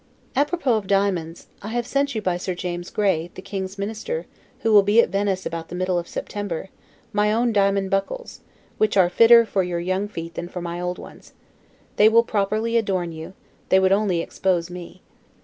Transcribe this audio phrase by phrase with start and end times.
[0.35, 4.25] A propos of diamonds: I have sent you by Sir James Gray, the King's Minister,
[4.61, 6.69] who will be at Venice about the middle of September,
[7.13, 8.39] my own diamond buckles;
[8.79, 11.33] which are fitter for your young feet than for my old ones:
[11.97, 13.33] they will properly adorn you;
[13.69, 15.03] they would only expose me.